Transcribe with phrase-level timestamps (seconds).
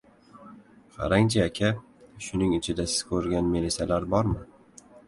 [0.95, 1.69] —Qarang-chi, aka,
[2.29, 4.45] shuning ichida siz ko‘rgan melisalar bormi.